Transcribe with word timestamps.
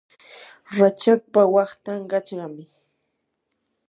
rachakpa 0.77 1.41
waqtan 1.53 2.01
qachqami. 2.11 2.63